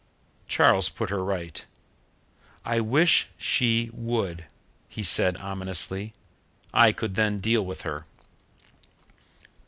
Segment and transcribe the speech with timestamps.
[0.47, 1.63] Charles put her right.
[2.65, 4.45] "I wish she would,"
[4.89, 6.15] he said ominously.
[6.73, 8.07] "I could then deal with her."